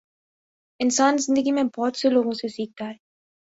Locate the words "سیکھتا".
2.47-2.87